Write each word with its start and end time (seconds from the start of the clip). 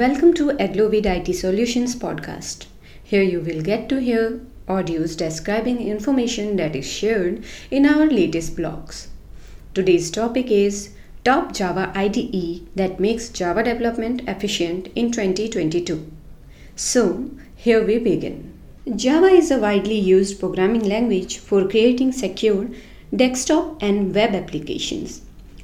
Welcome 0.00 0.32
to 0.36 0.52
Aglowid 0.52 1.04
IT 1.04 1.34
Solutions 1.34 1.94
podcast. 1.94 2.64
Here 3.04 3.22
you 3.22 3.40
will 3.40 3.60
get 3.60 3.90
to 3.90 4.00
hear 4.00 4.40
audios 4.66 5.14
describing 5.14 5.86
information 5.86 6.56
that 6.56 6.74
is 6.74 6.86
shared 6.86 7.44
in 7.70 7.84
our 7.84 8.06
latest 8.06 8.56
blogs. 8.56 9.08
Today's 9.74 10.10
topic 10.10 10.50
is 10.50 10.94
Top 11.24 11.52
Java 11.52 11.92
IDE 11.94 12.62
that 12.74 13.00
makes 13.00 13.28
Java 13.28 13.62
development 13.64 14.22
efficient 14.26 14.88
in 14.94 15.12
2022. 15.12 16.10
So, 16.74 17.30
here 17.54 17.84
we 17.84 17.98
begin. 17.98 18.50
Java 18.96 19.26
is 19.26 19.50
a 19.50 19.58
widely 19.58 19.98
used 19.98 20.40
programming 20.40 20.88
language 20.88 21.36
for 21.36 21.68
creating 21.68 22.12
secure 22.12 22.70
desktop 23.14 23.82
and 23.82 24.14
web 24.14 24.34
applications. 24.34 25.20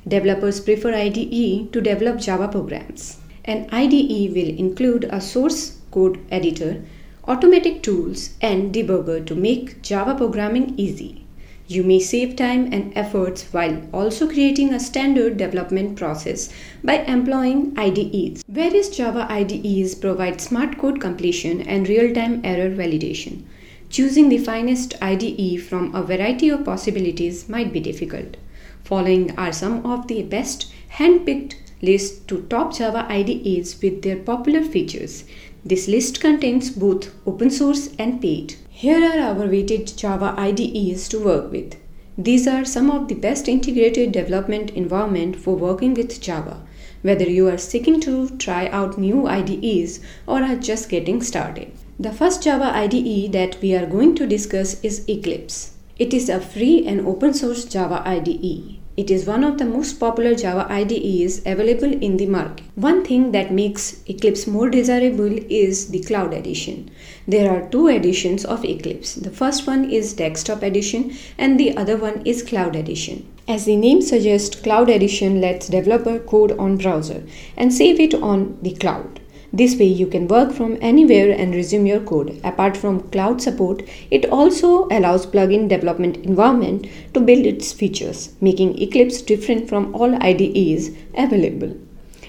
Developers 0.07 0.61
prefer 0.61 0.95
IDE 0.95 1.73
to 1.73 1.81
develop 1.81 2.19
Java 2.19 2.47
programs. 2.49 3.18
An 3.49 3.67
IDE 3.73 4.35
will 4.35 4.59
include 4.59 5.05
a 5.05 5.23
source 5.23 5.79
code 5.91 6.19
editor, 6.31 6.83
automatic 7.27 7.83
tools, 7.83 8.35
and 8.43 8.75
debugger 8.75 9.25
to 9.25 9.35
make 9.35 9.81
Java 9.81 10.15
programming 10.15 10.75
easy. 10.77 11.25
You 11.67 11.83
may 11.83 11.99
save 11.99 12.37
time 12.37 12.71
and 12.75 12.93
efforts 12.95 13.45
while 13.51 13.81
also 13.91 14.29
creating 14.29 14.75
a 14.75 14.79
standard 14.79 15.39
development 15.39 15.97
process 15.97 16.53
by 16.85 16.99
employing 17.05 17.73
IDEs. 17.79 18.45
Various 18.49 18.91
Java 18.95 19.27
IDEs 19.31 19.95
provide 19.95 20.43
smart 20.43 20.77
code 20.77 21.01
completion 21.01 21.63
and 21.63 21.89
real 21.89 22.13
time 22.13 22.43
error 22.45 22.69
validation. 22.69 23.45
Choosing 23.89 24.29
the 24.29 24.37
finest 24.37 24.95
IDE 25.01 25.63
from 25.63 25.95
a 25.95 26.03
variety 26.03 26.51
of 26.51 26.67
possibilities 26.67 27.49
might 27.49 27.73
be 27.73 27.81
difficult. 27.81 28.37
Following 28.85 29.35
are 29.39 29.53
some 29.53 29.87
of 29.87 30.07
the 30.07 30.23
best 30.23 30.71
hand-picked 30.89 31.57
lists 31.81 32.19
to 32.27 32.43
top 32.43 32.77
Java 32.77 33.07
IDEs 33.09 33.81
with 33.83 34.03
their 34.03 34.17
popular 34.17 34.63
features. 34.63 35.25
This 35.65 35.89
list 35.89 36.21
contains 36.21 36.71
both 36.71 37.11
open 37.27 37.51
source 37.51 37.91
and 37.99 38.21
paid. 38.21 38.55
Here 38.71 39.03
are 39.03 39.19
our 39.19 39.47
weighted 39.47 39.97
Java 39.97 40.35
IDEs 40.39 41.09
to 41.09 41.19
work 41.19 41.51
with. 41.53 41.77
These 42.17 42.49
are 42.49 42.65
some 42.65 42.91
of 42.91 43.07
the 43.07 43.15
best 43.15 43.49
integrated 43.49 44.13
development 44.13 44.71
environment 44.71 45.37
for 45.37 45.55
working 45.55 45.95
with 45.95 46.21
Java, 46.21 46.67
whether 47.03 47.29
you 47.31 47.49
are 47.49 47.59
seeking 47.59 48.01
to 48.01 48.29
try 48.39 48.67
out 48.69 48.99
new 48.99 49.27
IDEs 49.27 50.01
or 50.27 50.43
are 50.43 50.57
just 50.57 50.89
getting 50.89 51.23
started. 51.23 51.71
The 52.01 52.13
first 52.13 52.43
Java 52.43 52.75
IDE 52.75 53.31
that 53.33 53.59
we 53.61 53.75
are 53.75 53.87
going 53.87 54.15
to 54.17 54.27
discuss 54.27 54.83
is 54.83 55.05
Eclipse. 55.09 55.75
It 55.99 56.15
is 56.15 56.29
a 56.29 56.41
free 56.41 56.87
and 56.87 57.07
open 57.07 57.35
source 57.35 57.65
Java 57.65 58.03
IDE. 58.05 58.78
It 58.99 59.13
is 59.13 59.27
one 59.27 59.45
of 59.45 59.59
the 59.59 59.65
most 59.65 60.01
popular 60.01 60.35
Java 60.35 60.67
IDEs 60.69 61.43
available 61.47 61.93
in 62.07 62.17
the 62.17 62.27
market. 62.27 62.65
One 62.75 63.05
thing 63.05 63.31
that 63.31 63.53
makes 63.53 64.03
Eclipse 64.09 64.49
more 64.49 64.69
desirable 64.69 65.39
is 65.49 65.91
the 65.91 66.01
Cloud 66.01 66.35
Edition. 66.35 66.91
There 67.25 67.49
are 67.49 67.69
two 67.69 67.87
editions 67.87 68.45
of 68.45 68.65
Eclipse. 68.65 69.15
The 69.15 69.31
first 69.31 69.69
one 69.69 69.89
is 69.89 70.15
Desktop 70.15 70.65
Edition 70.65 71.17
and 71.39 71.61
the 71.61 71.77
other 71.77 71.97
one 71.97 72.23
is 72.25 72.43
Cloud 72.43 72.75
Edition. 72.75 73.25
As 73.47 73.67
the 73.67 73.77
name 73.77 74.03
suggests, 74.03 74.57
Cloud 74.57 74.91
Edition 74.91 75.41
lets 75.41 75.69
developer 75.69 76.19
code 76.19 76.59
on 76.59 76.77
browser 76.77 77.23
and 77.57 77.73
save 77.73 78.01
it 78.01 78.15
on 78.15 78.59
the 78.63 78.75
cloud. 78.75 79.21
This 79.53 79.77
way 79.79 79.87
you 79.87 80.07
can 80.07 80.29
work 80.29 80.53
from 80.53 80.77
anywhere 80.81 81.31
and 81.31 81.55
resume 81.55 81.87
your 81.87 82.01
code. 82.01 82.39
Apart 82.45 82.77
from 82.77 83.09
cloud 83.11 83.41
support, 83.41 83.83
it 84.11 84.27
also 84.27 84.87
allows 84.89 85.27
plugin 85.27 85.69
development 85.69 86.19
environment 86.19 86.87
to 87.15 87.21
build 87.21 87.47
its 87.47 87.73
features, 87.73 88.35
making 88.43 88.79
Eclipse 88.79 89.23
different 89.23 89.69
from 89.69 89.95
all 89.95 90.15
IDEs 90.23 90.91
available. 91.17 91.75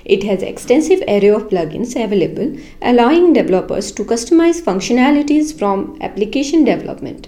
It 0.05 0.23
has 0.23 0.41
extensive 0.41 1.01
array 1.07 1.29
of 1.29 1.49
plugins 1.49 2.01
available, 2.01 2.57
allowing 2.81 3.33
developers 3.33 3.91
to 3.91 4.05
customize 4.05 4.61
functionalities 4.61 5.53
from 5.57 5.97
application 6.01 6.63
development. 6.63 7.27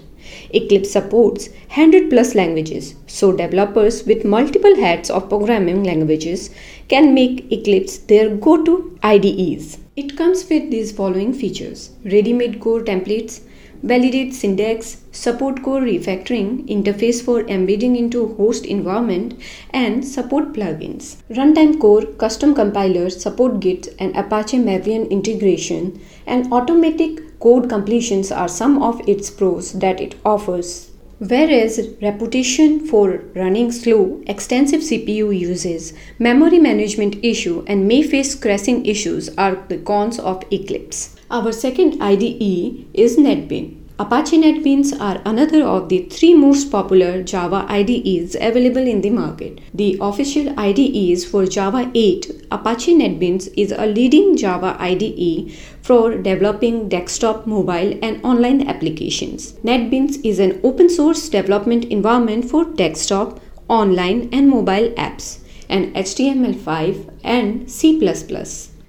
Eclipse 0.53 0.91
supports 0.91 1.49
100 1.75 2.09
plus 2.09 2.33
languages, 2.35 2.95
so 3.07 3.31
developers 3.31 4.05
with 4.05 4.23
multiple 4.23 4.75
hats 4.77 5.09
of 5.09 5.27
programming 5.29 5.83
languages 5.83 6.49
can 6.91 7.13
make 7.13 7.49
Eclipse 7.51 7.99
their 8.09 8.35
go 8.35 8.61
to 8.63 8.73
IDEs. 9.01 9.77
It 9.95 10.17
comes 10.17 10.49
with 10.49 10.69
these 10.71 10.91
following 10.91 11.33
features 11.33 11.91
ready 12.03 12.33
made 12.33 12.59
core 12.59 12.81
templates, 12.81 13.41
validate 13.81 14.33
syntax, 14.33 14.97
support 15.11 15.63
core 15.63 15.79
refactoring, 15.81 16.67
interface 16.67 17.23
for 17.23 17.41
embedding 17.47 17.95
into 17.95 18.35
host 18.35 18.65
environment, 18.65 19.39
and 19.71 20.05
support 20.05 20.53
plugins. 20.53 21.15
Runtime 21.29 21.79
core, 21.79 22.05
custom 22.25 22.53
compiler, 22.53 23.09
support 23.09 23.59
Git 23.61 23.87
and 23.97 24.15
Apache 24.15 24.59
Maven 24.59 25.09
integration, 25.09 25.99
and 26.27 26.51
automatic 26.53 27.39
code 27.39 27.69
completions 27.69 28.31
are 28.31 28.49
some 28.49 28.83
of 28.83 29.01
its 29.07 29.29
pros 29.31 29.73
that 29.73 29.99
it 29.99 30.15
offers. 30.25 30.90
Whereas 31.21 31.79
reputation 32.01 32.87
for 32.87 33.23
running 33.35 33.71
slow, 33.71 34.23
extensive 34.25 34.81
CPU 34.81 35.39
uses, 35.39 35.93
memory 36.17 36.57
management 36.57 37.23
issue 37.23 37.63
and 37.67 37.87
may 37.87 38.01
face 38.01 38.33
crashing 38.33 38.87
issues 38.87 39.29
are 39.37 39.63
the 39.67 39.77
cons 39.77 40.17
of 40.17 40.43
Eclipse. 40.51 41.15
Our 41.29 41.51
second 41.51 42.01
IDE 42.01 42.87
is 42.95 43.17
NetBeans. 43.17 43.80
Apache 44.01 44.39
NetBeans 44.41 44.99
are 44.99 45.21
another 45.25 45.63
of 45.63 45.87
the 45.89 46.05
three 46.05 46.33
most 46.33 46.71
popular 46.71 47.21
Java 47.21 47.67
IDEs 47.69 48.33
available 48.33 48.87
in 48.87 49.01
the 49.01 49.11
market. 49.11 49.61
The 49.75 49.99
official 50.01 50.59
IDEs 50.59 51.23
for 51.23 51.45
Java 51.45 51.91
8, 51.93 52.47
Apache 52.49 52.95
NetBeans 52.95 53.53
is 53.55 53.71
a 53.71 53.85
leading 53.85 54.37
Java 54.37 54.75
IDE 54.79 55.51
for 55.83 56.17
developing 56.17 56.89
desktop, 56.89 57.45
mobile, 57.45 57.99
and 58.01 58.19
online 58.25 58.67
applications. 58.67 59.53
NetBeans 59.63 60.25
is 60.25 60.39
an 60.39 60.59
open 60.63 60.89
source 60.89 61.29
development 61.29 61.85
environment 61.85 62.49
for 62.49 62.65
desktop, 62.65 63.39
online, 63.67 64.29
and 64.31 64.49
mobile 64.49 64.89
apps, 64.93 65.41
and 65.69 65.93
HTML5 65.93 67.19
and 67.23 67.69
C 67.69 67.99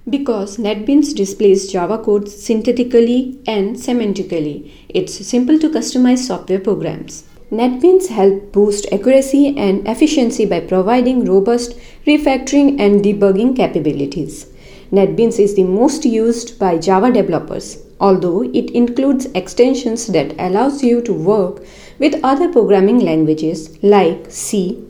because 0.09 0.57
NetBeans 0.57 1.15
displays 1.15 1.71
Java 1.71 1.97
code 1.97 2.27
synthetically 2.27 3.39
and 3.47 3.75
semantically. 3.75 4.69
It's 4.89 5.25
simple 5.25 5.57
to 5.59 5.69
customize 5.69 6.19
software 6.19 6.59
programs. 6.59 7.23
NetBeans 7.51 8.07
help 8.07 8.51
boost 8.51 8.91
accuracy 8.91 9.55
and 9.57 9.87
efficiency 9.87 10.45
by 10.45 10.59
providing 10.59 11.23
robust 11.23 11.77
refactoring 12.05 12.79
and 12.79 13.03
debugging 13.03 13.55
capabilities. 13.55 14.47
NetBeans 14.91 15.39
is 15.39 15.55
the 15.55 15.63
most 15.63 16.03
used 16.03 16.59
by 16.59 16.77
Java 16.77 17.11
developers, 17.11 17.77
although 17.99 18.41
it 18.41 18.71
includes 18.71 19.27
extensions 19.35 20.07
that 20.07 20.35
allows 20.37 20.83
you 20.83 21.01
to 21.01 21.13
work 21.13 21.63
with 21.99 22.19
other 22.23 22.51
programming 22.51 22.99
languages 22.99 23.77
like 23.81 24.25
C, 24.29 24.83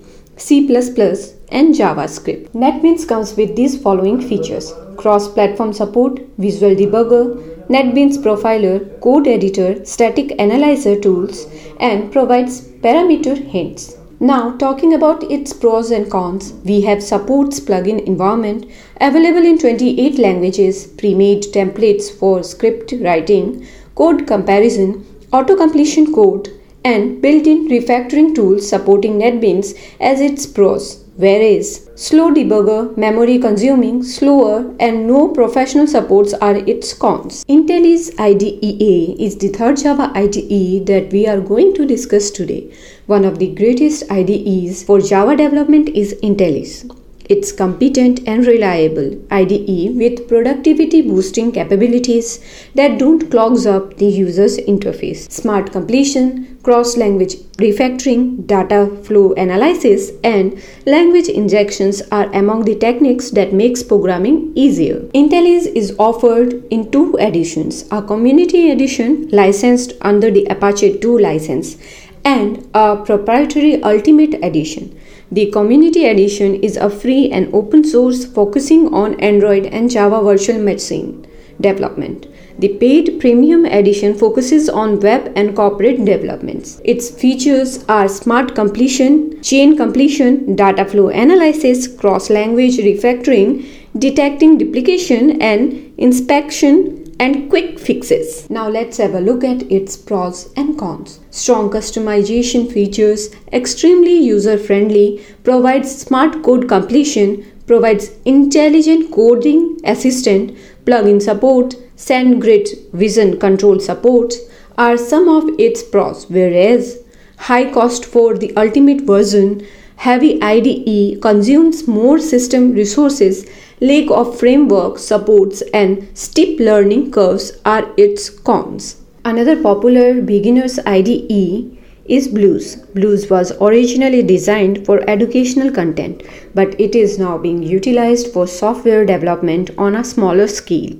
C++, 0.45 0.67
and 0.67 1.73
JavaScript. 1.73 2.49
NetBeans 2.49 3.07
comes 3.07 3.35
with 3.37 3.55
these 3.55 3.81
following 3.81 4.19
features 4.19 4.73
cross 4.97 5.27
platform 5.27 5.71
support, 5.71 6.19
visual 6.37 6.75
debugger, 6.75 7.23
NetBeans 7.67 8.17
profiler, 8.17 8.77
code 8.99 9.25
editor, 9.25 9.85
static 9.85 10.33
analyzer 10.39 10.99
tools, 10.99 11.45
and 11.79 12.11
provides 12.11 12.59
parameter 12.85 13.37
hints. 13.37 13.95
Now, 14.19 14.57
talking 14.57 14.93
about 14.93 15.23
its 15.31 15.53
pros 15.53 15.91
and 15.91 16.11
cons, 16.11 16.51
we 16.65 16.81
have 16.81 17.01
supports 17.01 17.61
plugin 17.61 18.03
environment 18.05 18.69
available 18.99 19.45
in 19.45 19.57
28 19.57 20.19
languages, 20.19 20.87
pre-made 20.87 21.43
templates 21.43 22.11
for 22.19 22.43
script 22.43 22.93
writing, 22.99 23.65
code 23.95 24.27
comparison, 24.27 25.05
auto-completion 25.31 26.13
code, 26.13 26.49
and 26.83 27.21
built-in 27.21 27.67
refactoring 27.67 28.33
tools 28.35 28.67
supporting 28.67 29.19
NetBeans 29.19 29.77
as 29.99 30.21
its 30.21 30.45
pros 30.45 31.03
whereas 31.15 31.89
slow 31.95 32.33
debugger, 32.33 32.95
memory 32.97 33.37
consuming, 33.37 34.01
slower, 34.03 34.73
and 34.79 35.07
no 35.07 35.27
professional 35.27 35.87
supports 35.87 36.33
are 36.33 36.55
its 36.55 36.93
cons. 36.93 37.43
IntelliJ 37.45 38.19
IDEA 38.19 39.15
is 39.19 39.37
the 39.37 39.49
third 39.49 39.77
Java 39.77 40.11
IDE 40.15 40.85
that 40.87 41.09
we 41.11 41.27
are 41.27 41.39
going 41.39 41.73
to 41.75 41.85
discuss 41.85 42.31
today. 42.31 42.73
One 43.05 43.25
of 43.25 43.39
the 43.39 43.53
greatest 43.53 44.11
IDEs 44.11 44.83
for 44.83 44.99
Java 45.01 45.35
development 45.35 45.89
is 45.89 46.15
IntelliJ. 46.23 47.02
It's 47.29 47.53
competent 47.53 48.27
and 48.27 48.45
reliable 48.45 49.17
IDE 49.31 49.95
with 49.95 50.27
productivity 50.27 51.01
boosting 51.01 51.53
capabilities 51.53 52.39
that 52.75 52.99
don't 52.99 53.31
clog 53.31 53.65
up 53.65 53.97
the 53.97 54.05
user's 54.05 54.57
interface. 54.57 55.31
Smart 55.31 55.71
completion, 55.71 56.57
cross-language 56.63 57.35
refactoring, 57.57 58.45
data 58.47 58.87
flow 59.03 59.33
analysis, 59.33 60.11
and 60.23 60.61
language 60.85 61.27
injections 61.27 62.01
are 62.11 62.31
among 62.33 62.65
the 62.65 62.75
techniques 62.75 63.29
that 63.31 63.53
makes 63.53 63.83
programming 63.83 64.51
easier. 64.55 64.99
IntelliJ 65.13 65.73
is 65.75 65.95
offered 65.99 66.63
in 66.71 66.91
two 66.91 67.15
editions, 67.17 67.85
a 67.91 68.01
community 68.01 68.71
edition 68.71 69.29
licensed 69.31 69.93
under 70.01 70.31
the 70.31 70.45
Apache 70.45 70.99
2 70.99 71.19
license 71.19 71.77
and 72.25 72.67
a 72.73 72.97
proprietary 72.97 73.81
Ultimate 73.83 74.33
edition. 74.43 74.97
The 75.33 75.49
Community 75.49 76.05
Edition 76.05 76.53
is 76.61 76.77
a 76.77 76.91
free 76.91 77.31
and 77.31 77.51
open 77.55 77.83
source 77.83 78.23
focusing 78.23 78.93
on 78.93 79.19
Android 79.19 79.65
and 79.65 79.89
Java 79.89 80.21
virtual 80.21 80.59
machine 80.59 81.25
development. 81.59 82.27
The 82.59 82.67
paid 82.77 83.19
premium 83.19 83.65
edition 83.65 84.13
focuses 84.13 84.69
on 84.69 84.99
web 84.99 85.33
and 85.35 85.55
corporate 85.55 86.05
developments. 86.05 86.79
Its 86.85 87.09
features 87.09 87.83
are 87.89 88.07
smart 88.07 88.53
completion, 88.53 89.41
chain 89.41 89.75
completion, 89.75 90.55
data 90.55 90.85
flow 90.85 91.07
analysis, 91.07 91.87
cross 91.87 92.29
language 92.29 92.77
refactoring, 92.77 93.65
detecting 93.97 94.59
duplication, 94.59 95.41
and 95.41 95.95
inspection 95.97 97.02
and 97.19 97.49
quick 97.49 97.79
fixes. 97.79 98.49
Now 98.49 98.67
let's 98.69 98.97
have 98.97 99.13
a 99.13 99.19
look 99.19 99.43
at 99.43 99.71
its 99.71 99.95
pros 99.97 100.51
and 100.55 100.77
cons. 100.77 101.19
Strong 101.29 101.71
customization 101.71 102.71
features, 102.71 103.29
extremely 103.51 104.15
user 104.15 104.57
friendly, 104.57 105.23
provides 105.43 105.95
smart 106.01 106.43
code 106.43 106.67
completion, 106.67 107.45
provides 107.67 108.11
intelligent 108.25 109.11
coding 109.11 109.79
assistant, 109.83 110.57
plugin 110.85 111.21
support, 111.21 111.75
SandGrid 111.95 112.91
Vision 112.91 113.39
Control 113.39 113.79
supports 113.79 114.37
are 114.77 114.97
some 114.97 115.29
of 115.29 115.49
its 115.59 115.83
pros, 115.83 116.29
whereas 116.29 116.99
high 117.37 117.71
cost 117.71 118.03
for 118.05 118.37
the 118.37 118.55
ultimate 118.57 119.01
version, 119.01 119.65
heavy 119.97 120.41
IDE 120.41 121.21
consumes 121.21 121.87
more 121.87 122.19
system 122.19 122.73
resources, 122.73 123.45
lack 123.81 124.09
of 124.09 124.39
framework 124.39 124.97
supports, 124.97 125.61
and 125.73 126.07
steep 126.17 126.59
learning 126.59 127.11
curves 127.11 127.51
are 127.65 127.91
its 127.97 128.29
cons. 128.29 129.01
Another 129.25 129.61
popular 129.61 130.21
beginner's 130.21 130.79
IDE 130.79 131.77
is 132.05 132.27
BlueJ. 132.27 132.85
BlueJ 132.93 133.29
was 133.29 133.53
originally 133.61 134.21
designed 134.21 134.85
for 134.85 135.09
educational 135.09 135.71
content, 135.71 136.23
but 136.53 136.79
it 136.79 136.95
is 136.95 137.17
now 137.17 137.37
being 137.37 137.63
utilized 137.63 138.33
for 138.33 138.45
software 138.45 139.05
development 139.05 139.71
on 139.77 139.95
a 139.95 140.03
smaller 140.03 140.47
scale. 140.47 140.93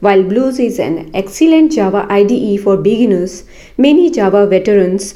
While 0.00 0.22
BlueJ 0.22 0.66
is 0.66 0.78
an 0.78 1.10
excellent 1.14 1.72
Java 1.72 2.06
IDE 2.08 2.60
for 2.60 2.76
beginners, 2.76 3.44
many 3.76 4.10
Java 4.10 4.46
veterans 4.46 5.14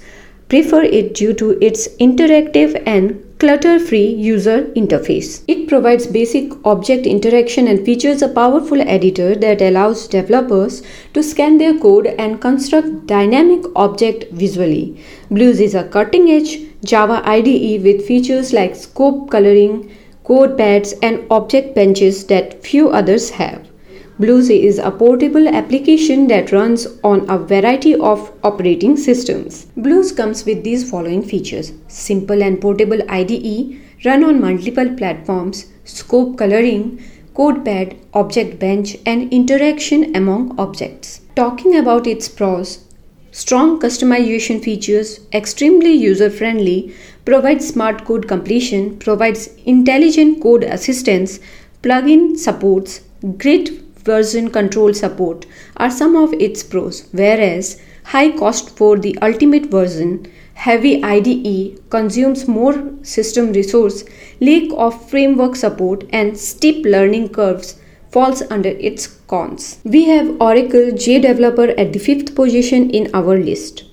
prefer 0.49 0.83
it 0.83 1.15
due 1.15 1.35
to 1.35 1.51
its 1.63 1.89
interactive 1.99 2.83
and 2.87 3.23
clutter 3.39 3.79
free 3.79 4.07
user 4.07 4.65
interface. 4.75 5.45
It 5.47 5.69
provides 5.69 6.07
basic 6.07 6.53
object 6.65 7.07
interaction 7.07 7.69
and 7.69 7.85
features 7.85 8.23
a 8.23 8.29
powerful 8.29 8.81
editor 8.81 9.35
that 9.37 9.61
allows 9.61 10.09
developers 10.09 10.83
to 11.15 11.23
scan 11.23 11.59
their 11.59 11.79
code 11.79 12.07
and 12.07 12.41
construct 12.41 13.07
dynamic 13.07 13.65
object 13.77 14.33
visually. 14.33 15.05
BlueJ 15.31 15.61
is 15.61 15.75
a 15.75 15.85
cutting 15.85 16.31
edge 16.31 16.59
Java 16.85 17.23
IDE 17.25 17.83
with 17.83 18.07
features 18.07 18.53
like 18.53 18.75
scope 18.75 19.31
coloring, 19.31 19.95
code 20.25 20.57
pads, 20.57 20.95
and 21.03 21.25
object 21.31 21.75
benches 21.75 22.25
that 22.27 22.63
few 22.65 22.89
others 22.89 23.31
have. 23.31 23.68
BlueJ 24.21 24.65
is 24.65 24.79
a 24.81 24.91
portable 24.91 25.47
application 25.47 26.27
that 26.27 26.51
runs 26.51 26.89
on 27.05 27.25
a 27.31 27.39
variety 27.39 27.95
of 27.95 28.33
operating 28.43 28.97
systems. 28.97 29.67
BlueJ 29.77 30.17
comes 30.17 30.45
with 30.45 30.65
these 30.65 30.91
following 30.91 31.23
features 31.23 31.71
simple 31.87 32.43
and 32.43 32.61
portable 32.61 33.01
IDE, 33.09 33.81
run 34.05 34.25
on 34.25 34.41
multiple 34.41 34.93
platforms, 34.97 35.67
scope 35.85 36.37
coloring, 36.37 37.01
codepad, 37.35 37.97
object 38.13 38.59
bench, 38.59 38.97
and 39.07 39.33
interaction 39.33 40.17
among 40.17 40.59
objects. 40.59 41.21
Talking 41.37 41.77
about 41.77 42.09
its 42.09 42.29
pros, 42.29 42.85
strong 43.31 43.81
customization 43.81 44.61
features, 44.61 45.21
extremely 45.33 45.93
user 45.93 46.29
friendly, 46.29 46.93
provides 47.25 47.69
smart 47.69 48.05
code 48.05 48.27
completion, 48.27 48.99
provides 48.99 49.47
intelligent 49.65 50.43
code 50.43 50.65
assistance, 50.65 51.39
plugin 51.85 52.37
supports, 52.37 53.03
great 53.37 53.88
version 54.11 54.51
control 54.51 54.93
support 54.95 55.47
are 55.77 55.91
some 55.91 56.17
of 56.17 56.35
its 56.49 56.63
pros, 56.63 57.09
whereas 57.13 57.81
high 58.15 58.31
cost 58.43 58.77
for 58.77 58.99
the 58.99 59.17
ultimate 59.23 59.67
version, 59.67 60.13
heavy 60.67 60.95
IDE 61.05 61.91
consumes 61.91 62.47
more 62.49 62.75
system 63.03 63.53
resource, 63.53 64.05
lack 64.41 64.73
of 64.87 64.97
framework 65.11 65.57
support, 65.57 66.05
and 66.11 66.39
steep 66.39 66.87
learning 66.95 67.29
curves 67.29 67.79
falls 68.11 68.43
under 68.51 68.71
its 68.91 69.07
cons. 69.33 69.79
We 69.85 70.05
have 70.07 70.41
Oracle 70.41 70.91
JDeveloper 71.05 71.79
at 71.79 71.93
the 71.93 71.99
fifth 71.99 72.35
position 72.35 72.91
in 72.91 73.11
our 73.15 73.39
list. 73.39 73.85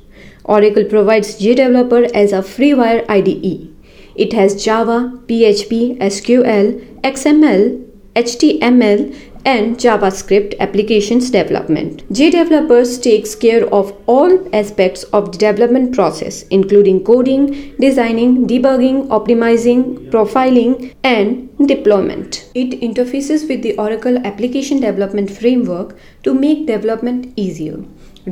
Oracle 0.45 0.85
provides 0.85 1.39
JDeveloper 1.39 2.12
as 2.23 2.31
a 2.31 2.41
freeware 2.56 3.03
IDE. 3.09 3.71
It 4.15 4.33
has 4.33 4.63
Java, 4.63 4.97
PHP, 5.27 5.97
SQL, 5.97 7.01
XML, 7.01 7.85
HTML, 8.15 9.13
and 9.45 9.77
JavaScript 9.77 10.57
applications 10.59 11.30
development. 11.30 12.07
JDevelopers 12.12 13.01
takes 13.01 13.36
care 13.36 13.65
of 13.74 13.95
all 14.07 14.56
aspects 14.56 15.03
of 15.03 15.31
the 15.31 15.38
development 15.38 15.94
process 15.95 16.44
including 16.50 17.03
coding, 17.03 17.75
designing, 17.80 18.47
debugging, 18.47 19.07
optimizing, 19.07 20.09
profiling 20.09 20.94
and 21.03 21.50
deployment. 21.68 22.50
It 22.56 22.81
interfaces 22.81 23.47
with 23.47 23.62
the 23.62 23.77
Oracle 23.77 24.18
Application 24.25 24.80
Development 24.81 25.30
Framework 25.30 25.95
to 26.24 26.33
make 26.33 26.65
development 26.65 27.33
easier. 27.36 27.77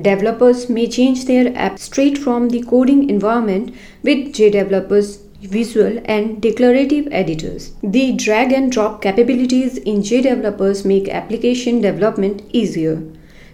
Developers 0.02 0.70
may 0.70 0.88
change 0.88 1.26
their 1.26 1.56
app 1.56 1.78
straight 1.78 2.18
from 2.18 2.50
the 2.50 2.64
coding 2.64 3.10
environment 3.10 3.76
with 4.02 4.34
JDevelopers 4.34 5.23
visual 5.44 6.02
and 6.06 6.42
declarative 6.42 7.08
editors. 7.12 7.74
The 7.84 8.14
drag 8.14 8.52
and 8.52 8.72
drop 8.72 9.02
capabilities 9.02 9.78
in 9.78 9.98
JDevelopers 9.98 10.86
make 10.86 11.10
application 11.10 11.82
development 11.82 12.44
easier. 12.52 13.04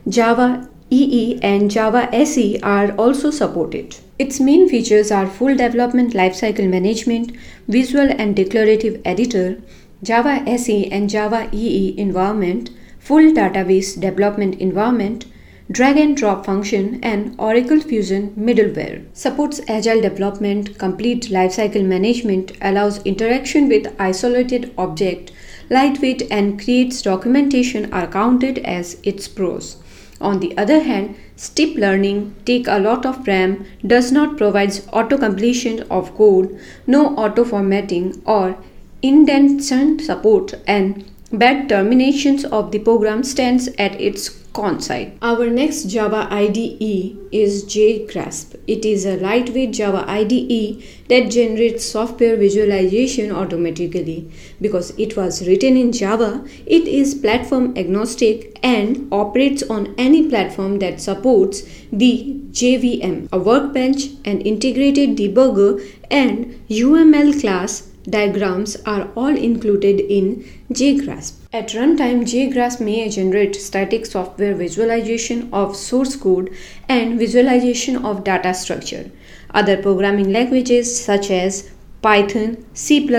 Java 0.07 0.69
EE 0.91 1.39
and 1.43 1.69
Java 1.69 2.09
SE 2.13 2.59
are 2.61 2.91
also 2.93 3.29
supported. 3.29 3.97
Its 4.17 4.39
main 4.39 4.67
features 4.67 5.11
are 5.11 5.27
full 5.27 5.55
development 5.55 6.13
lifecycle 6.13 6.67
management, 6.67 7.31
visual 7.67 8.09
and 8.17 8.35
declarative 8.35 8.99
editor, 9.05 9.61
Java 10.01 10.43
SE 10.47 10.91
and 10.91 11.09
Java 11.09 11.49
EE 11.51 11.93
environment, 11.97 12.71
full 12.99 13.31
database 13.31 13.99
development 13.99 14.55
environment, 14.55 15.25
drag 15.71 15.97
and 15.97 16.17
drop 16.17 16.45
function, 16.45 16.99
and 17.03 17.35
Oracle 17.37 17.79
Fusion 17.79 18.33
middleware. 18.35 19.05
Supports 19.13 19.61
agile 19.67 20.01
development, 20.01 20.79
complete 20.79 21.25
lifecycle 21.25 21.85
management, 21.85 22.53
allows 22.59 23.03
interaction 23.03 23.69
with 23.69 23.93
isolated 23.99 24.73
object, 24.79 25.31
lightweight 25.69 26.23
and 26.31 26.59
creates 26.59 27.03
documentation 27.03 27.93
are 27.93 28.07
counted 28.07 28.57
as 28.59 28.97
its 29.03 29.27
pros. 29.27 29.77
On 30.19 30.39
the 30.39 30.57
other 30.57 30.79
hand, 30.79 31.15
steep 31.35 31.77
learning, 31.77 32.35
take 32.45 32.67
a 32.67 32.79
lot 32.79 33.05
of 33.05 33.27
RAM, 33.27 33.65
does 33.85 34.11
not 34.11 34.37
provide 34.37 34.73
auto 34.91 35.17
completion 35.17 35.83
of 35.91 36.15
code, 36.15 36.59
no 36.87 37.15
auto 37.15 37.45
formatting 37.45 38.21
or 38.25 38.57
indentation 39.03 39.99
support 39.99 40.55
and 40.67 41.05
bad 41.31 41.69
terminations 41.69 42.43
of 42.43 42.71
the 42.71 42.79
program 42.79 43.23
stands 43.23 43.67
at 43.77 44.01
its 44.01 44.38
con 44.53 44.79
side. 44.81 45.17
Our 45.21 45.49
next 45.49 45.83
Java 45.83 46.27
IDE 46.29 47.17
is 47.31 47.65
JGrasp. 47.65 48.55
It 48.67 48.85
is 48.85 49.05
a 49.05 49.17
lightweight 49.17 49.73
Java 49.73 50.05
IDE 50.07 50.83
that 51.07 51.31
generates 51.31 51.85
software 51.85 52.35
visualization 52.37 53.31
automatically. 53.31 54.31
Because 54.61 54.91
it 54.97 55.15
was 55.15 55.47
written 55.47 55.77
in 55.77 55.91
Java, 55.91 56.45
it 56.65 56.87
is 56.87 57.15
platform 57.15 57.73
agnostic 57.77 58.59
and 58.63 59.07
operates 59.11 59.63
on 59.63 59.93
any 59.97 60.27
platform 60.29 60.79
that 60.79 61.01
supports 61.01 61.63
the 61.91 62.39
JVM, 62.51 63.29
a 63.31 63.39
workbench, 63.39 64.05
an 64.25 64.41
integrated 64.41 65.15
debugger, 65.17 65.81
and 66.11 66.59
UML 66.69 67.39
class 67.39 67.88
diagrams 68.09 68.75
are 68.85 69.09
all 69.15 69.35
included 69.35 69.99
in 69.99 70.43
JGrasp. 70.71 71.33
At 71.51 71.69
runtime, 71.69 72.21
JGrasp 72.23 72.79
may 72.79 73.09
generate 73.09 73.55
static 73.55 74.05
software 74.05 74.55
visualization 74.55 75.49
of 75.51 75.75
source 75.75 76.15
code 76.15 76.55
and 76.87 77.17
visualization 77.17 78.05
of 78.05 78.23
data 78.23 78.53
structure. 78.53 79.11
Other 79.51 79.81
programming 79.81 80.31
languages 80.31 81.03
such 81.03 81.31
as 81.31 81.71
Python, 82.01 82.65
C++, 82.73 83.09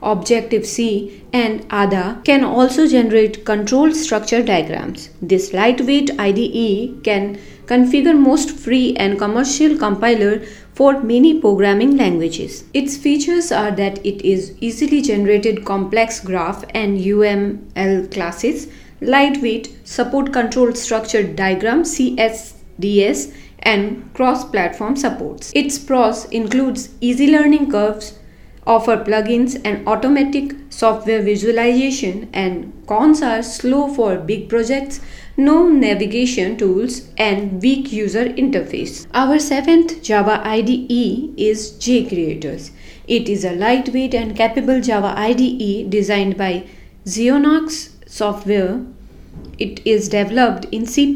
Objective-C, 0.00 1.24
and 1.32 1.66
ADA 1.70 2.22
can 2.24 2.42
also 2.44 2.86
generate 2.86 3.44
control 3.44 3.92
structure 3.92 4.42
diagrams. 4.42 5.10
This 5.20 5.52
lightweight 5.52 6.18
IDE 6.18 7.02
can 7.04 7.38
configure 7.66 8.18
most 8.18 8.50
free 8.50 8.94
and 8.96 9.18
commercial 9.18 9.76
compiler 9.76 10.40
for 10.78 11.02
many 11.02 11.40
programming 11.40 11.96
languages. 11.96 12.62
Its 12.72 12.96
features 12.96 13.50
are 13.50 13.72
that 13.72 13.98
it 14.06 14.24
is 14.24 14.54
easily 14.60 15.02
generated 15.02 15.64
complex 15.64 16.20
graph 16.20 16.64
and 16.72 16.98
UML 16.98 18.12
classes, 18.12 18.68
lightweight, 19.00 19.76
support 19.82 20.32
control 20.32 20.72
structure 20.74 21.24
diagram 21.24 21.82
CSDS 21.82 23.34
and 23.58 24.08
cross-platform 24.14 24.94
supports. 24.94 25.50
Its 25.52 25.80
pros 25.80 26.26
includes 26.26 26.90
easy 27.00 27.26
learning 27.26 27.72
curves, 27.72 28.16
offer 28.68 28.96
plugins 28.98 29.60
and 29.64 29.88
automatic 29.88 30.54
software 30.68 31.22
visualization, 31.22 32.28
and 32.32 32.72
cons 32.86 33.22
are 33.22 33.42
slow 33.42 33.92
for 33.92 34.16
big 34.18 34.48
projects, 34.48 35.00
no 35.36 35.68
navigation 35.68 36.56
tools, 36.56 37.08
and 37.16 37.62
weak 37.62 37.90
user 37.90 38.26
interface. 38.26 39.06
Our 39.14 39.38
seventh 39.38 40.02
Java 40.02 40.42
IDE 40.44 41.32
is 41.38 41.72
JCreators. 41.78 42.70
It 43.06 43.28
is 43.28 43.44
a 43.44 43.54
lightweight 43.54 44.14
and 44.14 44.36
capable 44.36 44.82
Java 44.82 45.14
IDE 45.16 45.88
designed 45.88 46.36
by 46.36 46.66
Xinox 47.06 47.90
Software 48.06 48.84
it 49.58 49.80
is 49.84 50.08
developed 50.08 50.66
in 50.70 50.86
C++, 50.86 51.12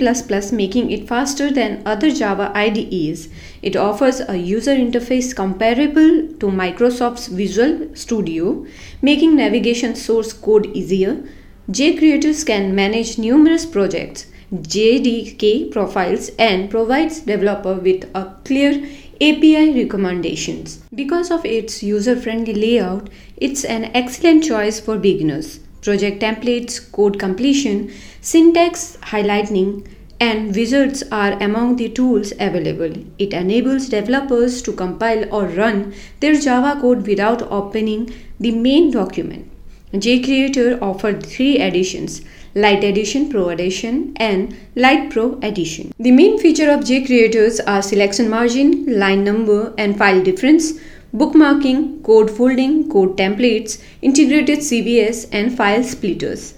making 0.52 0.90
it 0.90 1.08
faster 1.08 1.50
than 1.50 1.82
other 1.86 2.10
Java 2.10 2.50
IDEs. 2.54 3.28
It 3.62 3.76
offers 3.76 4.20
a 4.20 4.36
user 4.36 4.74
interface 4.74 5.34
comparable 5.34 6.28
to 6.40 6.46
Microsoft's 6.46 7.28
Visual 7.28 7.94
Studio, 7.94 8.66
making 9.00 9.36
navigation 9.36 9.94
source 9.94 10.32
code 10.32 10.66
easier. 10.74 11.22
JCreators 11.70 12.44
can 12.44 12.74
manage 12.74 13.18
numerous 13.18 13.64
projects, 13.64 14.26
JDK 14.52 15.70
profiles, 15.70 16.30
and 16.38 16.68
provides 16.68 17.20
developer 17.20 17.74
with 17.74 18.10
a 18.14 18.34
clear 18.44 18.84
API 19.20 19.72
recommendations. 19.84 20.82
Because 20.92 21.30
of 21.30 21.44
its 21.44 21.82
user-friendly 21.82 22.54
layout, 22.54 23.08
it's 23.36 23.64
an 23.64 23.84
excellent 23.94 24.42
choice 24.42 24.80
for 24.80 24.98
beginners 24.98 25.60
project 25.82 26.22
templates, 26.22 26.80
code 26.92 27.18
completion, 27.18 27.92
syntax 28.20 28.96
highlighting, 29.02 29.86
and 30.20 30.54
wizards 30.54 31.02
are 31.10 31.32
among 31.42 31.76
the 31.76 31.88
tools 31.88 32.32
available. 32.38 32.92
It 33.18 33.32
enables 33.32 33.88
developers 33.88 34.62
to 34.62 34.72
compile 34.72 35.24
or 35.34 35.46
run 35.46 35.94
their 36.20 36.38
Java 36.38 36.80
code 36.80 37.06
without 37.06 37.42
opening 37.50 38.12
the 38.38 38.52
main 38.52 38.92
document. 38.92 39.50
JCreator 39.92 40.80
offers 40.80 41.26
three 41.26 41.58
editions 41.58 42.22
Light 42.54 42.84
Edition, 42.84 43.30
Pro 43.30 43.48
Edition, 43.48 44.12
and 44.16 44.56
Light 44.76 45.10
Pro 45.10 45.38
Edition. 45.42 45.92
The 45.98 46.10
main 46.10 46.38
feature 46.38 46.70
of 46.70 46.80
JCreators 46.80 47.60
are 47.66 47.82
selection 47.82 48.28
margin, 48.28 48.98
line 48.98 49.24
number, 49.24 49.72
and 49.78 49.96
file 49.96 50.22
difference 50.22 50.72
bookmarking, 51.14 52.02
code 52.02 52.30
folding, 52.30 52.90
code 52.90 53.16
templates, 53.16 53.82
integrated 54.00 54.60
CVS, 54.60 55.28
and 55.30 55.56
file 55.56 55.82
splitters. 55.84 56.54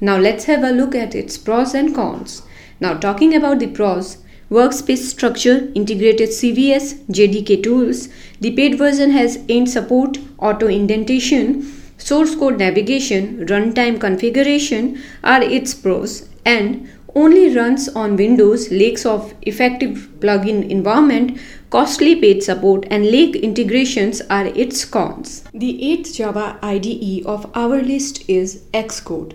Now 0.00 0.18
let's 0.18 0.44
have 0.44 0.64
a 0.64 0.72
look 0.72 0.94
at 0.94 1.14
its 1.14 1.38
pros 1.38 1.74
and 1.74 1.94
cons. 1.94 2.42
Now 2.80 2.94
talking 2.94 3.34
about 3.34 3.60
the 3.60 3.68
pros, 3.68 4.18
workspace 4.50 4.98
structure, 4.98 5.70
integrated 5.74 6.30
CVS, 6.30 7.04
JDK 7.06 7.62
tools, 7.62 8.08
the 8.40 8.50
paid 8.50 8.76
version 8.76 9.10
has 9.10 9.38
end 9.48 9.70
support, 9.70 10.18
auto 10.38 10.66
indentation, 10.66 11.62
source 11.96 12.34
code 12.34 12.58
navigation, 12.58 13.46
runtime 13.46 14.00
configuration 14.00 15.00
are 15.22 15.42
its 15.42 15.72
pros 15.72 16.28
and 16.44 16.88
only 17.14 17.54
runs 17.54 17.88
on 17.88 18.16
Windows, 18.16 18.70
lacks 18.70 19.06
of 19.06 19.34
effective 19.42 20.08
plugin 20.18 20.68
environment, 20.68 21.38
costly 21.70 22.16
paid 22.16 22.42
support, 22.42 22.86
and 22.90 23.06
lake 23.06 23.36
integrations 23.36 24.20
are 24.22 24.46
its 24.46 24.84
cons. 24.84 25.44
The 25.52 25.90
eighth 25.90 26.14
Java 26.14 26.58
IDE 26.62 27.24
of 27.26 27.50
our 27.54 27.80
list 27.82 28.28
is 28.28 28.62
Xcode. 28.72 29.34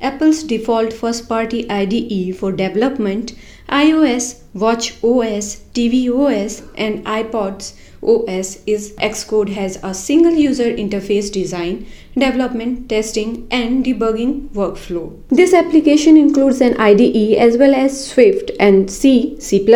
Apple's 0.00 0.44
default 0.44 0.92
first 0.92 1.28
party 1.28 1.68
IDE 1.68 2.36
for 2.36 2.52
development, 2.52 3.34
iOS, 3.68 4.40
Watch 4.54 4.92
OS, 5.02 5.62
TV 5.74 6.08
OS, 6.08 6.62
and 6.76 7.04
iPods 7.04 7.74
OS 8.02 8.62
is 8.66 8.92
Xcode 8.98 9.48
has 9.50 9.78
a 9.82 9.92
single 9.92 10.32
user 10.32 10.72
interface 10.72 11.32
design, 11.32 11.86
development, 12.16 12.88
testing, 12.88 13.46
and 13.50 13.84
debugging 13.84 14.48
workflow. 14.50 15.20
This 15.28 15.52
application 15.52 16.16
includes 16.16 16.60
an 16.60 16.76
IDE 16.80 17.34
as 17.36 17.56
well 17.56 17.74
as 17.74 18.08
Swift 18.08 18.50
and 18.60 18.90
C, 18.90 19.36
C++, 19.40 19.66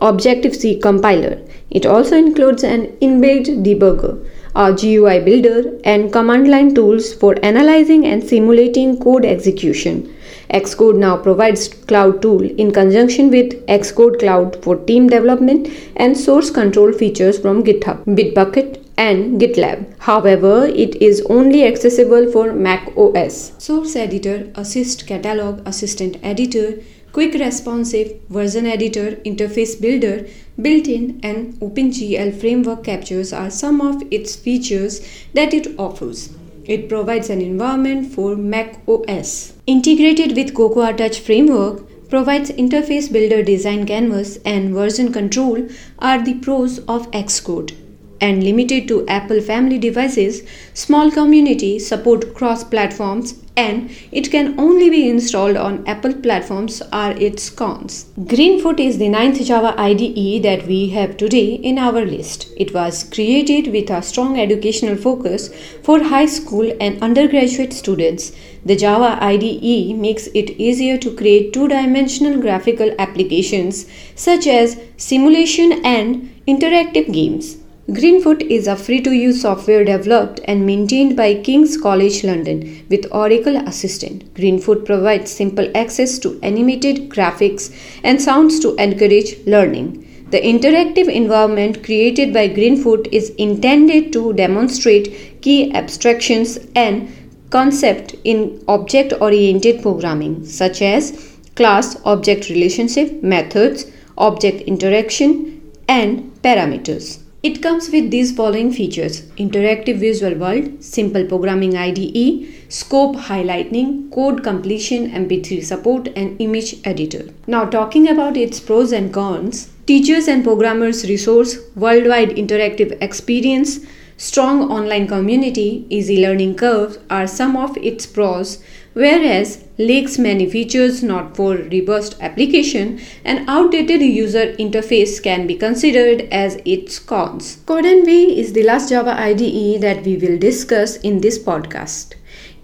Objective-C 0.00 0.80
compiler. 0.80 1.40
It 1.70 1.86
also 1.86 2.16
includes 2.16 2.64
an 2.64 2.86
inbuilt 3.02 3.62
debugger, 3.62 4.26
a 4.56 4.72
GUI 4.72 5.20
builder, 5.20 5.78
and 5.84 6.12
command 6.12 6.48
line 6.48 6.74
tools 6.74 7.12
for 7.12 7.36
analyzing 7.42 8.06
and 8.06 8.22
simulating 8.22 8.98
code 8.98 9.24
execution. 9.24 10.14
Xcode 10.50 10.96
now 10.96 11.16
provides 11.16 11.68
Cloud 11.68 12.22
Tool 12.22 12.42
in 12.42 12.72
conjunction 12.72 13.30
with 13.30 13.66
Xcode 13.66 14.18
Cloud 14.18 14.62
for 14.62 14.76
team 14.76 15.08
development 15.08 15.68
and 15.96 16.16
source 16.16 16.50
control 16.50 16.92
features 16.92 17.38
from 17.38 17.64
GitHub, 17.64 18.04
Bitbucket, 18.04 18.84
and 18.96 19.40
GitLab. 19.40 19.86
However, 19.98 20.66
it 20.66 20.94
is 21.02 21.20
only 21.28 21.64
accessible 21.66 22.30
for 22.30 22.52
Mac 22.52 22.92
OS. 22.96 23.52
Source 23.58 23.96
Editor, 23.96 24.52
Asset 24.56 25.04
Catalog, 25.06 25.66
Assistant 25.66 26.16
Editor, 26.22 26.80
Quick 27.12 27.34
Responsive, 27.34 28.20
Version 28.28 28.66
Editor, 28.66 29.12
Interface 29.24 29.80
Builder, 29.80 30.26
built-in 30.60 31.20
and 31.22 31.54
OpenGL 31.54 32.40
framework 32.40 32.84
captures 32.84 33.32
are 33.32 33.50
some 33.50 33.80
of 33.80 34.02
its 34.10 34.36
features 34.36 35.00
that 35.32 35.54
it 35.54 35.78
offers. 35.78 36.30
It 36.66 36.88
provides 36.88 37.28
an 37.28 37.42
environment 37.42 38.12
for 38.12 38.36
Mac 38.36 38.80
OS. 38.88 39.52
Integrated 39.66 40.34
with 40.34 40.54
Cocoa 40.54 40.92
Touch 40.96 41.20
framework, 41.20 42.08
provides 42.08 42.50
interface 42.52 43.12
builder 43.12 43.42
design 43.42 43.84
canvas 43.84 44.38
and 44.46 44.72
version 44.72 45.12
control 45.12 45.68
are 45.98 46.24
the 46.24 46.34
pros 46.34 46.78
of 46.80 47.10
Xcode. 47.10 47.74
And 48.18 48.42
limited 48.42 48.88
to 48.88 49.06
Apple 49.08 49.42
family 49.42 49.78
devices, 49.78 50.42
small 50.72 51.10
community 51.10 51.78
support 51.78 52.32
cross 52.34 52.64
platforms 52.64 53.43
and 53.56 53.90
it 54.10 54.30
can 54.30 54.58
only 54.58 54.90
be 54.90 55.08
installed 55.08 55.56
on 55.56 55.86
Apple 55.86 56.12
platforms 56.12 56.82
are 56.92 57.12
its 57.12 57.50
cons. 57.50 58.06
Greenfoot 58.18 58.80
is 58.80 58.98
the 58.98 59.08
ninth 59.08 59.40
Java 59.44 59.74
IDE 59.78 60.42
that 60.42 60.66
we 60.66 60.88
have 60.90 61.16
today 61.16 61.54
in 61.54 61.78
our 61.78 62.04
list. 62.04 62.48
It 62.56 62.74
was 62.74 63.04
created 63.04 63.72
with 63.72 63.90
a 63.90 64.02
strong 64.02 64.40
educational 64.40 64.96
focus 64.96 65.50
for 65.82 66.02
high 66.02 66.26
school 66.26 66.76
and 66.80 67.00
undergraduate 67.02 67.72
students. 67.72 68.32
The 68.64 68.76
Java 68.76 69.18
IDE 69.22 69.96
makes 69.96 70.26
it 70.28 70.50
easier 70.58 70.98
to 70.98 71.14
create 71.14 71.52
two-dimensional 71.52 72.40
graphical 72.40 72.92
applications 72.98 73.86
such 74.16 74.46
as 74.46 74.80
simulation 74.96 75.84
and 75.84 76.34
interactive 76.48 77.12
games. 77.12 77.58
Greenfoot 77.90 78.40
is 78.40 78.66
a 78.66 78.76
free 78.76 79.02
to 79.02 79.12
use 79.12 79.42
software 79.42 79.84
developed 79.84 80.40
and 80.44 80.64
maintained 80.64 81.18
by 81.18 81.34
King's 81.34 81.76
College 81.76 82.24
London 82.24 82.82
with 82.88 83.06
Oracle 83.12 83.56
Assistant. 83.56 84.32
Greenfoot 84.32 84.86
provides 84.86 85.30
simple 85.30 85.70
access 85.76 86.18
to 86.20 86.40
animated 86.42 87.10
graphics 87.10 87.70
and 88.02 88.22
sounds 88.22 88.58
to 88.60 88.74
encourage 88.76 89.36
learning. 89.46 90.00
The 90.30 90.40
interactive 90.40 91.12
environment 91.12 91.84
created 91.84 92.32
by 92.32 92.48
Greenfoot 92.48 93.06
is 93.12 93.28
intended 93.36 94.14
to 94.14 94.32
demonstrate 94.32 95.42
key 95.42 95.70
abstractions 95.74 96.58
and 96.74 97.14
concepts 97.50 98.14
in 98.24 98.64
object 98.66 99.12
oriented 99.20 99.82
programming, 99.82 100.46
such 100.46 100.80
as 100.80 101.38
class 101.54 102.00
object 102.06 102.48
relationship, 102.48 103.22
methods, 103.22 103.84
object 104.16 104.62
interaction, 104.62 105.70
and 105.86 106.32
parameters. 106.42 107.23
It 107.48 107.60
comes 107.60 107.90
with 107.90 108.10
these 108.10 108.32
following 108.34 108.72
features 108.72 109.20
interactive 109.36 109.98
visual 109.98 110.34
world, 110.34 110.82
simple 110.82 111.26
programming 111.26 111.76
IDE, 111.76 112.46
scope 112.70 113.16
highlighting, 113.16 114.10
code 114.10 114.42
completion, 114.42 115.10
MP3 115.10 115.62
support, 115.62 116.08
and 116.16 116.40
image 116.40 116.76
editor. 116.84 117.26
Now, 117.46 117.66
talking 117.66 118.08
about 118.08 118.38
its 118.38 118.60
pros 118.60 118.92
and 118.92 119.12
cons, 119.12 119.68
teachers 119.84 120.26
and 120.26 120.42
programmers 120.42 121.06
resource, 121.06 121.58
worldwide 121.76 122.30
interactive 122.30 122.96
experience, 123.02 123.80
strong 124.16 124.70
online 124.70 125.06
community, 125.06 125.84
easy 125.90 126.22
learning 126.26 126.54
curve 126.54 126.96
are 127.10 127.26
some 127.26 127.58
of 127.58 127.76
its 127.76 128.06
pros 128.06 128.64
whereas 128.94 129.64
lacks 129.78 130.18
many 130.18 130.48
features 130.48 131.02
not 131.02 131.36
for 131.36 131.56
robust 131.56 132.16
application, 132.20 133.00
an 133.24 133.44
outdated 133.48 134.00
user 134.00 134.52
interface 134.54 135.22
can 135.22 135.46
be 135.46 135.54
considered 135.54 136.22
as 136.32 136.58
its 136.64 136.98
cons. 136.98 137.58
Codenvy 137.66 138.36
is 138.36 138.52
the 138.52 138.62
last 138.62 138.88
Java 138.88 139.14
IDE 139.20 139.80
that 139.82 140.02
we 140.04 140.16
will 140.16 140.38
discuss 140.38 140.96
in 140.98 141.20
this 141.20 141.38
podcast. 141.38 142.14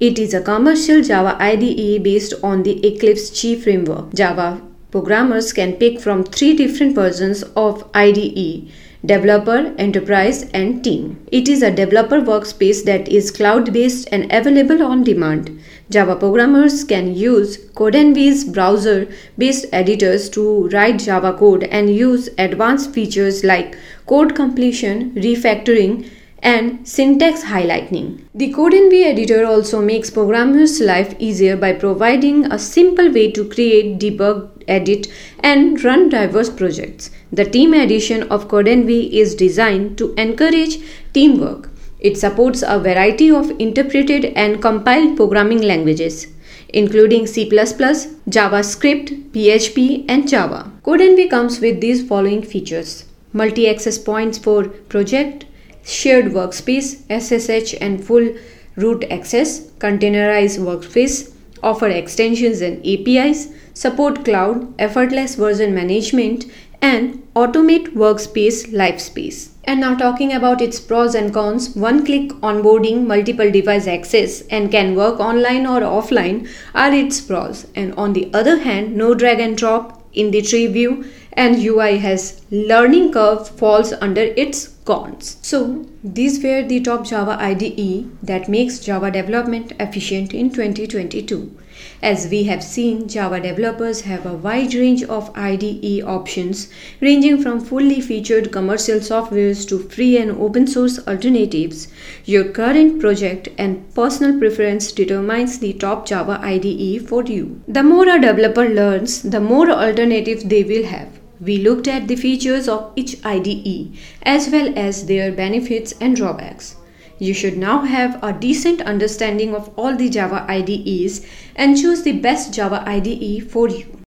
It 0.00 0.18
is 0.18 0.32
a 0.32 0.40
commercial 0.40 1.02
Java 1.02 1.37
IDE 1.38 2.02
based 2.02 2.32
on 2.42 2.62
the 2.62 2.84
Eclipse 2.87 3.30
Che 3.30 3.56
framework. 3.56 4.14
Java 4.14 4.62
programmers 4.90 5.52
can 5.52 5.75
pick 5.75 6.00
from 6.00 6.25
three 6.25 6.56
different 6.56 6.94
versions 6.94 7.42
of 7.54 7.88
IDE 7.94 8.70
developer, 9.04 9.75
enterprise, 9.78 10.42
and 10.52 10.84
team. 10.84 11.26
It 11.32 11.49
is 11.49 11.62
a 11.62 11.70
developer 11.70 12.20
workspace 12.20 12.84
that 12.84 13.08
is 13.08 13.30
cloud 13.30 13.72
based 13.72 14.08
and 14.12 14.30
available 14.30 14.82
on 14.82 15.04
demand. 15.04 15.58
Java 15.90 16.14
programmers 16.14 16.85
can 16.85 17.16
use 17.16 17.56
Codenvy's 17.75 18.44
browser 18.44 19.09
based 19.37 19.66
editors 19.73 20.30
to 20.30 20.68
write 20.68 21.00
Java 21.00 21.32
code 21.32 21.64
and 21.64 21.90
use 21.90 22.28
advanced 22.38 22.92
features 22.92 23.42
like 23.42 23.76
code 24.06 24.37
completion, 24.37 25.12
refactoring, 25.16 26.09
and 26.44 26.87
syntax 26.88 27.42
highlighting. 27.42 28.23
The 28.37 28.52
Codenvy 28.52 29.02
editor 29.04 29.44
also 29.44 29.82
makes 29.82 30.11
programmers' 30.11 30.80
life 30.80 31.16
easier 31.18 31.56
by 31.56 31.73
providing 31.73 32.44
a 32.47 32.59
simple 32.59 33.11
way 33.12 33.32
to 33.32 33.49
create, 33.49 33.99
debug, 33.99 34.49
edit, 34.68 35.09
and 35.40 35.82
run 35.82 36.09
diverse 36.09 36.50
projects. 36.50 37.11
The 37.32 37.44
team 37.44 37.75
edition 37.75 38.23
of 38.30 38.47
Codenvy 38.47 39.11
is 39.11 39.35
designed 39.35 39.99
to 39.99 40.14
encourage 40.14 40.78
teamwork. 41.12 41.69
It 42.00 42.16
supports 42.16 42.62
a 42.66 42.78
variety 42.78 43.30
of 43.30 43.50
interpreted 43.59 44.33
and 44.37 44.61
compiled 44.61 45.16
programming 45.16 45.62
languages 45.62 46.26
including 46.73 47.26
C++, 47.26 47.49
JavaScript, 47.49 49.30
PHP, 49.33 50.04
and 50.09 50.28
Java. 50.28 50.71
Codenvy 50.85 51.28
comes 51.28 51.61
with 51.61 51.80
these 51.80 52.07
following 52.07 52.42
features 52.42 53.04
multi 53.33 53.69
access 53.69 53.97
points 53.97 54.38
for 54.38 54.64
project, 54.64 55.47
shared 55.85 56.26
workspace, 56.26 57.04
SSH 57.09 57.75
and 57.80 58.04
full 58.04 58.35
root 58.76 59.04
access, 59.11 59.71
containerized 59.78 60.59
workspace, 60.59 61.33
offer 61.62 61.88
extensions 61.88 62.61
and 62.61 62.85
APIs, 62.85 63.49
support 63.73 64.25
cloud, 64.25 64.75
effortless 64.80 65.37
version 65.37 65.75
management, 65.75 66.47
and 66.82 67.22
automate 67.34 67.88
workspace 67.94 68.72
lifespace. 68.72 69.50
And 69.64 69.80
now 69.80 69.94
talking 69.94 70.32
about 70.32 70.60
its 70.60 70.80
pros 70.80 71.14
and 71.14 71.32
cons, 71.32 71.76
one 71.76 72.04
click 72.04 72.30
onboarding 72.40 73.06
multiple 73.06 73.50
device 73.50 73.87
access 73.87 74.40
and 74.49 74.70
can 74.70 74.94
work 74.96 75.20
online 75.20 75.66
or 75.66 75.80
offline 75.80 76.49
are 76.75 76.92
its 76.92 77.20
pros. 77.20 77.66
And 77.75 77.94
on 77.94 78.14
the 78.14 78.30
other 78.32 78.58
hand, 78.58 78.96
no 78.96 79.14
drag 79.14 79.40
and 79.40 79.56
drop 79.56 80.02
in 80.12 80.30
the 80.30 80.42
tree 80.42 80.66
view 80.66 81.04
and 81.34 81.62
UI 81.62 81.99
has 81.99 82.42
learning 82.50 83.12
curve 83.12 83.49
falls 83.49 83.92
under 83.92 84.22
its 84.22 84.68
cons. 84.84 85.37
So 85.42 85.87
these 86.02 86.42
were 86.42 86.62
the 86.66 86.80
top 86.80 87.06
Java 87.06 87.37
IDE 87.40 88.10
that 88.22 88.49
makes 88.49 88.80
Java 88.80 89.10
development 89.10 89.72
efficient 89.78 90.34
in 90.34 90.50
2022. 90.50 91.56
As 92.02 92.28
we 92.28 92.45
have 92.45 92.62
seen, 92.62 93.09
Java 93.09 93.40
developers 93.40 94.00
have 94.02 94.25
a 94.25 94.33
wide 94.33 94.73
range 94.73 95.02
of 95.02 95.30
IDE 95.35 96.02
options 96.02 96.71
ranging 97.02 97.42
from 97.42 97.61
fully 97.61 98.00
featured 98.00 98.50
commercial 98.50 99.00
softwares 99.00 99.69
to 99.69 99.80
free 99.80 100.16
and 100.16 100.30
open 100.30 100.66
source 100.66 100.99
alternatives. 101.07 101.88
Your 102.25 102.45
current 102.45 103.00
project 103.00 103.49
and 103.59 103.95
personal 103.95 104.38
preference 104.38 104.92
determines 104.92 105.59
the 105.59 105.75
top 105.75 106.07
Java 106.07 106.40
IDE 106.42 107.07
for 107.07 107.23
you. 107.25 107.61
The 107.69 107.83
more 107.83 108.09
a 108.09 108.19
developer 108.19 108.66
learns, 108.66 109.21
the 109.21 109.40
more 109.40 109.71
alternatives 109.71 110.45
they 110.45 110.64
will 110.64 110.87
have. 110.87 111.09
We 111.38 111.59
looked 111.59 111.87
at 111.87 112.09
the 112.09 112.16
features 112.16 112.66
of 112.66 112.92
each 112.97 113.16
IDE 113.25 113.92
as 114.23 114.49
well 114.49 114.73
as 114.75 115.04
their 115.04 115.33
benefits 115.33 115.92
and 116.00 116.16
drawbacks. 116.16 116.76
You 117.20 117.34
should 117.34 117.58
now 117.58 117.82
have 117.82 118.18
a 118.24 118.32
decent 118.32 118.80
understanding 118.80 119.54
of 119.54 119.70
all 119.76 119.94
the 119.94 120.08
Java 120.08 120.46
IDEs 120.48 121.20
and 121.54 121.76
choose 121.76 122.02
the 122.02 122.12
best 122.12 122.54
Java 122.54 122.82
IDE 122.86 123.42
for 123.46 123.68
you. 123.68 123.94